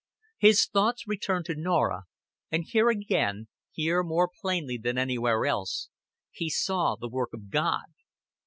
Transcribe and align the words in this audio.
His 0.39 0.65
thoughts 0.65 1.05
returned 1.07 1.45
to 1.45 1.53
Norah, 1.53 2.05
and 2.49 2.63
here 2.67 2.89
again 2.89 3.49
here 3.71 4.01
more 4.01 4.27
plainly 4.41 4.79
than 4.79 4.97
anywhere 4.97 5.45
else 5.45 5.89
he 6.31 6.49
saw 6.49 6.95
the 6.95 7.07
work 7.07 7.33
of 7.33 7.51
God. 7.51 7.83